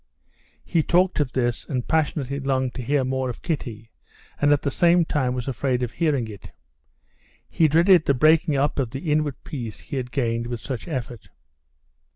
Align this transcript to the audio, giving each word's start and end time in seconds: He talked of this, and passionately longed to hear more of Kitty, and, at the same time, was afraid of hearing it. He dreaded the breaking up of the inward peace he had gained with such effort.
He 0.65 0.81
talked 0.81 1.19
of 1.19 1.31
this, 1.33 1.63
and 1.69 1.87
passionately 1.87 2.39
longed 2.39 2.73
to 2.73 2.81
hear 2.81 3.03
more 3.03 3.29
of 3.29 3.43
Kitty, 3.43 3.91
and, 4.41 4.51
at 4.51 4.63
the 4.63 4.71
same 4.71 5.05
time, 5.05 5.35
was 5.35 5.47
afraid 5.47 5.83
of 5.83 5.91
hearing 5.91 6.27
it. 6.27 6.49
He 7.47 7.67
dreaded 7.67 8.05
the 8.07 8.15
breaking 8.15 8.55
up 8.55 8.79
of 8.79 8.89
the 8.89 9.11
inward 9.11 9.35
peace 9.43 9.79
he 9.79 9.97
had 9.97 10.09
gained 10.09 10.47
with 10.47 10.59
such 10.59 10.87
effort. 10.87 11.29